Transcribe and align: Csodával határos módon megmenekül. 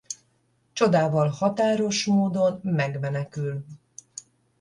Csodával 0.73 1.27
határos 1.27 2.05
módon 2.05 2.59
megmenekül. 2.63 3.65